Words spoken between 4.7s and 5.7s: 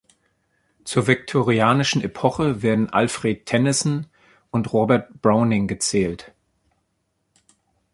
Robert Browning